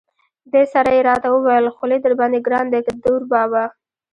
دې 0.53 0.63
سره 0.73 0.89
یې 0.95 1.01
را 1.09 1.15
ته 1.23 1.27
وویل: 1.31 1.65
خولي 1.75 1.97
درباندې 2.05 2.39
ګران 2.47 2.65
دی 2.71 2.79
که 2.85 2.91
دوربابا. 3.03 3.63